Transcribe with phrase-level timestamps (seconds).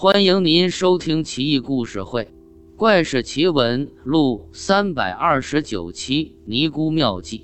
[0.00, 2.22] 欢迎您收听《奇异故事会·
[2.76, 7.38] 怪事奇闻录》三百二十九期《尼姑妙计》。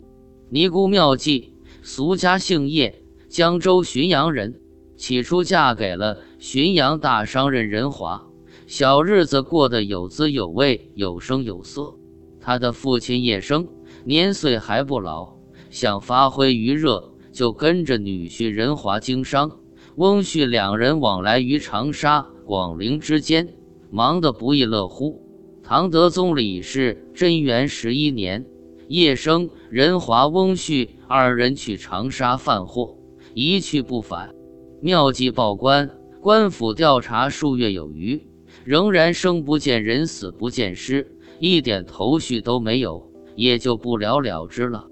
[0.51, 4.61] 尼姑妙计，俗家姓叶，江州浔阳人。
[4.97, 8.25] 起初嫁给了浔阳大商人任华，
[8.69, 11.97] 小日子过得有滋有味，有声有色。
[12.41, 13.67] 他的父亲叶生
[14.05, 15.35] 年岁还不老，
[15.71, 19.51] 想发挥余热，就跟着女婿任华经商。
[19.97, 22.27] 翁婿两人往来于长沙。
[22.47, 23.55] 广陵之间，
[23.91, 25.23] 忙得不亦乐乎。
[25.63, 28.45] 唐德宗李氏贞元十一年，
[28.87, 32.99] 叶生、任华、翁婿二人去长沙贩货，
[33.33, 34.35] 一去不返。
[34.83, 38.27] 妙计报官，官府调查数月有余，
[38.65, 44.87] 仍然生不见人，死不见尸，一点头绪都没有，也就不了了之了。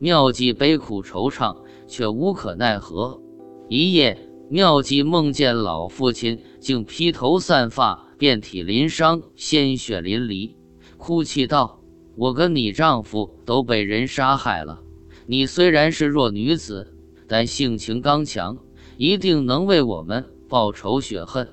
[0.00, 3.22] 妙计悲苦惆怅，却无可奈何。
[3.68, 4.18] 一夜。
[4.48, 10.52] 妙计梦见老父亲竟披头散发、遍体鳞伤、鲜血淋漓，
[10.96, 11.80] 哭泣道
[12.14, 14.80] ：“我跟你丈夫都被人杀害了。
[15.26, 16.94] 你虽然是弱女子，
[17.26, 18.56] 但性情刚强，
[18.96, 21.48] 一定能为我们报仇雪恨。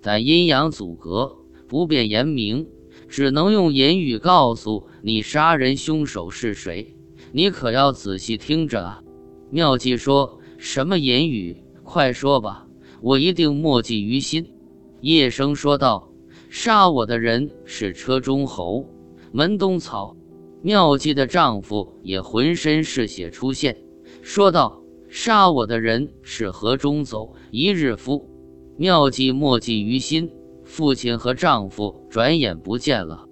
[0.00, 1.36] 但阴阳阻隔，
[1.68, 2.66] 不便言明，
[3.08, 6.96] 只能用言语告诉你杀人凶手是谁。
[7.30, 9.02] 你可要仔细听着啊！”
[9.50, 11.62] 妙计说什么言语？
[11.88, 12.66] 快说吧，
[13.00, 14.52] 我一定默记于心。”
[15.00, 16.12] 叶生说道
[16.50, 18.84] ，“杀我的人是车中侯
[19.32, 20.14] 门东草。”
[20.60, 23.78] 妙计的丈夫也浑身是血出现，
[24.20, 28.28] 说道：“杀我的人是河中走一日夫。”
[28.76, 30.30] 妙计默记于心，
[30.64, 33.24] 父亲和丈夫转眼不见了。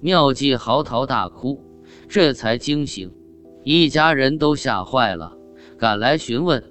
[0.00, 1.60] 妙计嚎啕大哭，
[2.06, 3.10] 这才惊醒，
[3.64, 5.36] 一家人都吓坏了，
[5.76, 6.62] 赶来询问。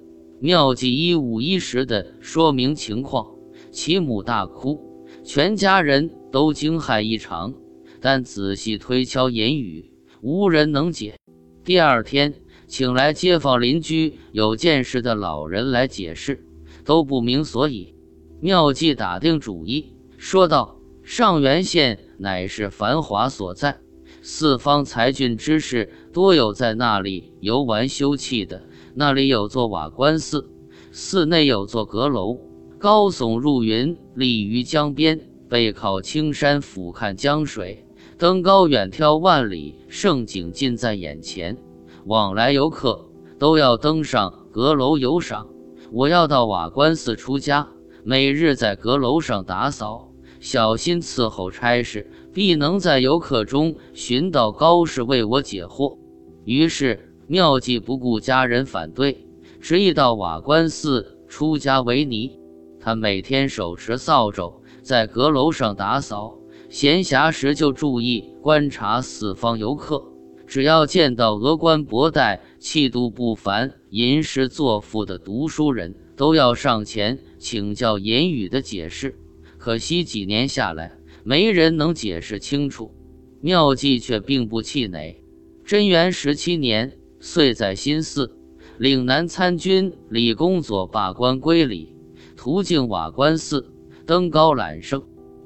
[0.44, 3.26] 妙计一五一十地说明情况，
[3.72, 4.78] 其母大哭，
[5.24, 7.54] 全家人都惊骇异常。
[7.98, 11.16] 但仔细推敲言语，无人能解。
[11.64, 12.34] 第二天，
[12.66, 16.44] 请来街坊邻居有见识的老人来解释，
[16.84, 17.94] 都不明所以。
[18.38, 23.78] 妙计打定主意，说道：“上元县乃是繁华所在，
[24.20, 28.62] 四方才俊之士多有在那里游玩休憩的。”
[28.96, 30.48] 那里有座瓦官寺，
[30.92, 32.38] 寺内有座阁楼，
[32.78, 37.84] 高耸入云，立于江边，背靠青山，俯瞰江水，
[38.16, 41.58] 登高远眺万里，盛景近在眼前。
[42.06, 43.04] 往来游客
[43.36, 45.48] 都要登上阁楼游赏。
[45.90, 47.66] 我要到瓦官寺出家，
[48.04, 55.98] 每日在阁楼上打扫，小心伺候差事，必能在游客中寻到高士为我解惑。
[56.44, 57.10] 于是。
[57.26, 59.26] 妙计不顾家人反对，
[59.58, 62.38] 执意到瓦官寺出家为尼。
[62.78, 66.38] 他每天手持扫帚，在阁楼上打扫，
[66.68, 70.04] 闲暇时就注意观察四方游客。
[70.46, 79.18] 只要见到峨冠博带、气度不凡、吟诗作赋的读书人，都要上前请教言语的解释。
[79.56, 80.92] 可惜几年下来，
[81.24, 82.92] 没人能解释清楚。
[83.40, 85.23] 妙计却并不气馁。
[85.64, 86.98] 贞元十七年。
[87.20, 88.36] 岁在新寺，
[88.76, 91.96] 岭南参军李公佐罢官归里，
[92.36, 93.72] 途径瓦官寺，
[94.04, 95.02] 登高揽胜。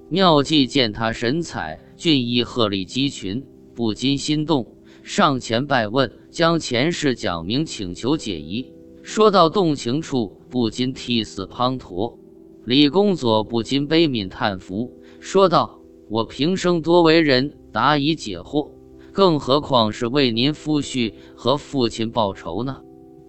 [0.09, 3.47] 妙计见他神采俊逸，鹤立鸡群，
[3.77, 4.75] 不禁心动，
[5.05, 8.73] 上前拜问，将前世讲明，请求解疑。
[9.05, 12.19] 说到动情处，不禁涕泗滂沱。
[12.65, 15.81] 李公佐不禁悲悯叹服，说道
[16.11, 18.73] ：“我平生多为人答疑解惑。”
[19.19, 22.83] 更何况是为您夫婿和父亲报仇呢？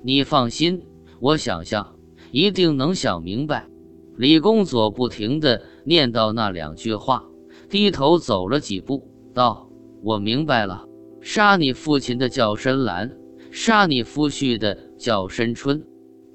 [0.03, 0.83] 你放心，
[1.19, 1.95] 我想想，
[2.31, 3.67] 一定能想明白。
[4.16, 7.23] 李公佐不停地念叨那两句话，
[7.72, 9.67] 低头走了几步，道
[10.05, 10.85] ：“我明白了，
[11.22, 13.17] 杀你父亲的叫深蓝，
[13.50, 15.88] 杀你夫婿的叫深春。”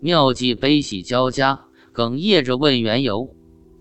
[0.03, 3.37] 妙计悲喜交加，哽咽着问缘由。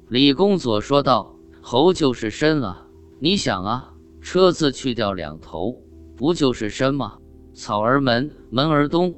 [0.08, 2.86] 李公佐说道：“侯就是深啊，
[3.20, 3.90] 你想啊。”
[4.24, 5.78] 车字去掉两头，
[6.16, 7.18] 不就是深吗？
[7.54, 9.14] 草儿门，门儿东，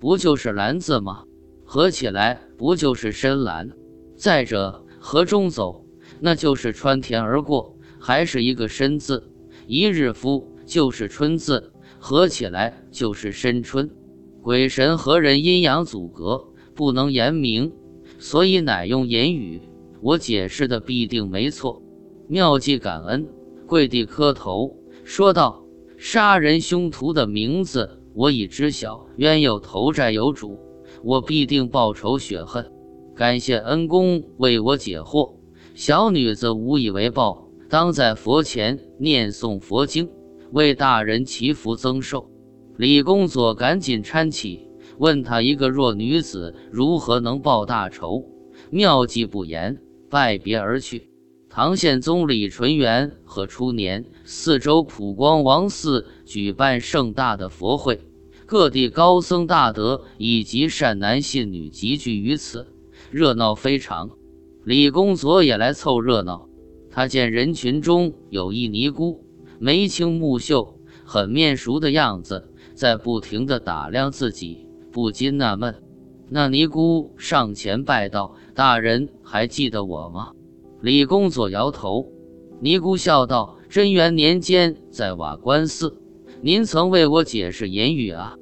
[0.00, 1.22] 不就是蓝字吗？
[1.64, 3.70] 合起来不就是深蓝？
[4.16, 5.86] 再者，河中走，
[6.18, 9.30] 那就是穿田而过，还是一个深字。
[9.68, 13.88] 一日夫就是春字，合起来就是深春。
[14.42, 17.72] 鬼神和人阴阳阻隔，不能言明，
[18.18, 19.62] 所以乃用言语。
[20.00, 21.80] 我解释的必定没错。
[22.26, 23.28] 妙计感恩。
[23.68, 24.74] 跪地磕头，
[25.04, 25.62] 说道
[25.98, 30.58] ：“杀人凶徒的名字我已知晓，冤有头债有主，
[31.04, 32.72] 我必定报仇雪恨。
[33.14, 35.34] 感谢恩公为我解惑，
[35.74, 40.08] 小女子无以为报，当在佛前念诵佛经，
[40.52, 42.30] 为大人祈福增寿。
[42.78, 44.66] 李公佐赶紧搀起，
[44.96, 48.24] 问他一个弱女子如何能报大仇？
[48.70, 49.78] 妙计不言，
[50.08, 51.10] 拜别而去。
[51.50, 58.00] 唐宪宗李纯元和初年，四周普光王寺举办盛大的佛会，
[58.44, 62.66] 各地高僧大德以及善男信女集聚于此，
[63.10, 64.10] 热闹非常。
[64.64, 66.48] 李公佐也来凑热闹。
[66.90, 69.24] 他见人群中有一尼姑，
[69.58, 75.74] 眉清目秀，很面熟的样子，在不停地打量自己，不禁纳闷。
[76.28, 80.32] 那尼姑上前拜道：“大人还记得我吗？”
[80.80, 82.12] 李公佐摇头，
[82.60, 86.00] 尼姑笑道：“贞元年间在瓦官寺，
[86.40, 88.36] 您曾为我解释言语啊。”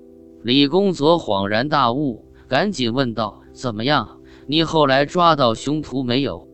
[0.44, 4.20] 李公佐恍然大悟，赶紧问道：“怎么样？
[4.46, 6.46] 你后来抓到凶徒没有？”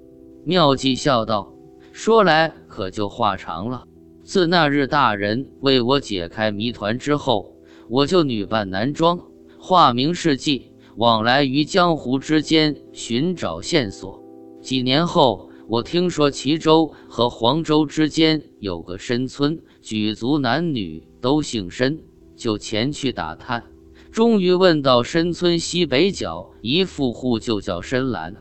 [0.46, 1.52] 妙计笑道
[1.90, 3.82] ：“说来可就话长了。
[4.23, 7.56] 自那日大人为我解开谜团之后，
[7.88, 9.19] 我就女扮男装，
[9.58, 14.23] 化名世纪，往来于江湖之间寻找线索。
[14.61, 21.99] 几年后。”我听说齐州和黄州之间有个深村，举族男女都姓申，
[22.37, 23.65] 就前去打探。
[24.11, 28.37] 终于问到深村西北角一富户，就叫深蓝。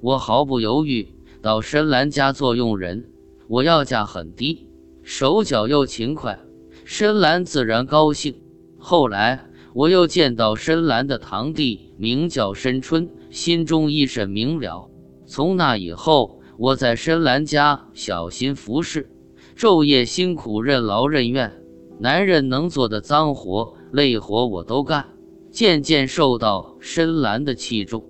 [0.00, 3.08] 我毫不犹豫到深蓝家做佣人，
[3.46, 4.66] 我要价很低，
[5.04, 6.40] 手脚又勤快，
[6.84, 8.34] 深蓝自然高兴。
[8.76, 14.90] 后来我又见到深蓝的堂弟，名叫申春，心中一甚明了。
[15.24, 16.40] 从那以后。
[16.58, 19.10] 我在深蓝家小心服侍，
[19.56, 21.52] 昼夜辛苦，任劳任怨。
[21.98, 25.06] 男人能做的脏活、累活我都干，
[25.50, 28.04] 渐渐受到深蓝的器重。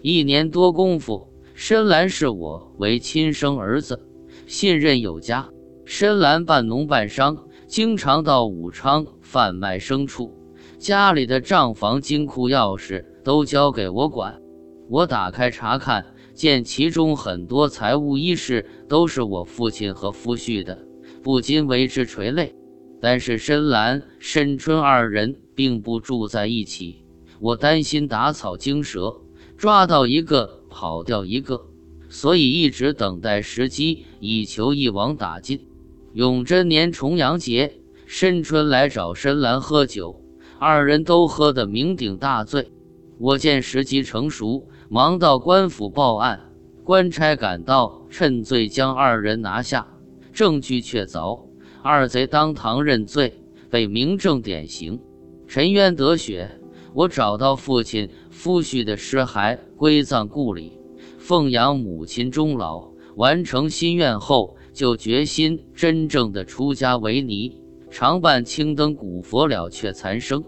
[0.00, 4.00] 一年多功夫，深蓝视我为亲生儿子，
[4.46, 5.48] 信任有加。
[5.84, 7.36] 深蓝半农半商，
[7.66, 10.32] 经常到武昌贩卖牲畜，
[10.78, 14.40] 家里的账房、金库钥匙都交给我管。
[14.88, 16.14] 我打开查看。
[16.38, 20.86] 见其中很多财物衣饰都是我父亲和夫婿的，
[21.20, 22.54] 不禁为之垂泪。
[23.00, 27.04] 但是深蓝、深春二人并不住在一起，
[27.40, 29.20] 我担心打草惊蛇，
[29.56, 31.66] 抓到一个跑掉一个，
[32.08, 35.66] 所以一直等待时机，以求一网打尽。
[36.12, 40.22] 永贞年重阳节，深春来找深蓝喝酒，
[40.60, 42.70] 二人都喝得酩酊大醉。
[43.18, 44.68] 我见时机成熟。
[44.90, 46.40] 忙到官府报案，
[46.82, 49.86] 官差赶到，趁醉将二人拿下，
[50.32, 51.38] 证据确凿，
[51.82, 53.34] 二贼当堂认罪，
[53.68, 54.98] 被明正典刑，
[55.46, 56.50] 沉冤得雪。
[56.94, 60.72] 我找到父亲、夫婿的尸骸，归葬故里，
[61.18, 70.42] 奉养母亲终老，完成心愿后，就决心真正的出家为尼，常伴青灯古佛了却残生。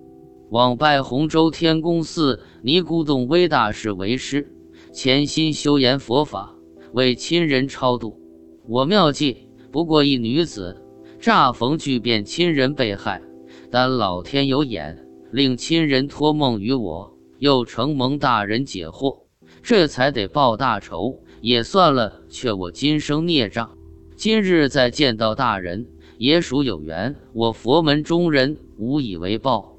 [0.50, 4.52] 往拜洪州天宫寺尼姑洞威大士为师，
[4.92, 6.56] 潜心修研佛法，
[6.92, 8.18] 为亲人超度。
[8.66, 10.82] 我妙计不过一女子，
[11.20, 13.22] 乍逢巨变，亲人被害，
[13.70, 19.20] 但老天有眼，令亲人托梦于我，又承蒙大人解惑，
[19.62, 23.70] 这才得报大仇，也算了却我今生孽障。
[24.16, 25.86] 今日再见到大人，
[26.18, 27.14] 也属有缘。
[27.32, 29.69] 我佛门中人无以为报。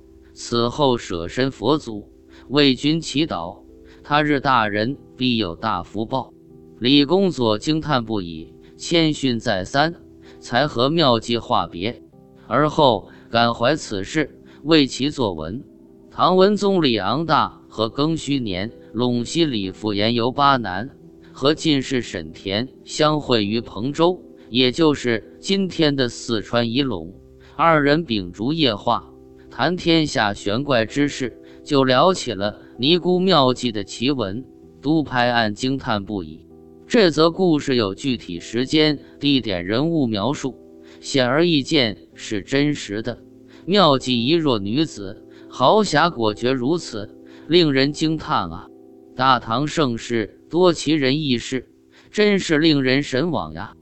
[0.44, 2.10] 此后舍身佛祖，
[2.50, 3.64] 为君祈祷，
[4.04, 6.34] 他日大人必有大福报。
[6.80, 9.94] 李公佐惊叹不已，谦逊再三，
[10.40, 12.02] 才和妙计话别。
[12.48, 15.64] 而后感怀此事，为其作文。
[16.10, 20.90] 唐文宗李昂大和庚戌年，陇西李复言游巴南，
[21.32, 24.20] 和进士沈田相会于彭州，
[24.50, 27.14] 也就是今天的四川仪陇。
[27.56, 29.11] 二人秉烛夜话。
[29.52, 34.44] 谈天下玄怪之事，就聊起了尼姑妙计的奇闻。
[34.82, 36.48] 都拍案惊叹不已。
[36.88, 40.58] 这则故事有具体时间、地点、人物描述，
[41.00, 43.20] 显而易见是真实的。
[43.66, 47.16] 妙计一弱女子，豪侠果决如此，
[47.48, 48.68] 令人惊叹啊！
[49.16, 51.70] 大唐盛世多奇人异事，
[52.10, 53.76] 真是令人神往呀！